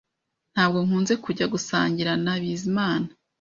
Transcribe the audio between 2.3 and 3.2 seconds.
Bizimana